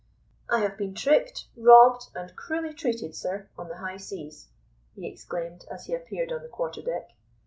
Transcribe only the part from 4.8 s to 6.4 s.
he exclaimed, as he appeared